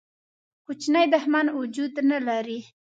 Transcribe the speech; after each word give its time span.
کوچنی 0.65 1.05
دښمن 1.13 1.45
وجود 1.59 1.93
نه 2.11 2.19
لري. 2.27 2.59